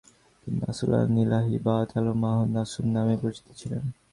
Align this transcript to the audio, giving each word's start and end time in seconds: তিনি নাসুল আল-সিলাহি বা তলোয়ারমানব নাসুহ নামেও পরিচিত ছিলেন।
তিনি 0.41 0.57
নাসুল 0.61 0.91
আল-সিলাহি 0.95 1.55
বা 1.65 1.75
তলোয়ারমানব 1.89 2.41
নাসুহ 2.53 2.83
নামেও 2.87 3.21
পরিচিত 3.21 3.47
ছিলেন। 3.59 3.83